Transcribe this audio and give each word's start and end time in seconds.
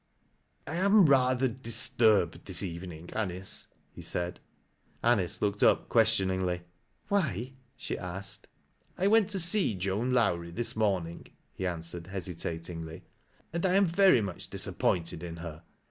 "I 0.65 0.77
am 0.77 1.05
rather 1.05 1.47
disturbed 1.47 2.45
this 2.45 2.63
evening, 2.63 3.11
Anice," 3.13 3.67
he 3.93 4.01
said. 4.01 4.39
Anice 5.03 5.43
looked 5.43 5.61
up 5.61 5.89
questioningly." 5.89 6.63
Why?" 7.09 7.53
she 7.77 7.99
asked." 7.99 8.47
I 8.97 9.05
went 9.05 9.29
to 9.29 9.39
see 9.39 9.75
Joan 9.75 10.09
Lowrie 10.11 10.49
this 10.49 10.75
morning," 10.75 11.27
he 11.53 11.67
answered 11.67 12.07
hesitatingly," 12.07 13.03
and 13.53 13.63
I 13.63 13.75
am 13.75 13.85
very 13.85 14.21
much 14.21 14.49
disappointed 14.49 15.21
in 15.21 15.35
her. 15.35 15.61